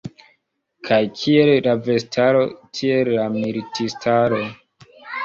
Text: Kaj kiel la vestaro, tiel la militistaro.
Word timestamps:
Kaj 0.87 0.97
kiel 1.19 1.51
la 1.67 1.75
vestaro, 1.87 2.41
tiel 2.79 3.13
la 3.19 3.27
militistaro. 3.37 4.41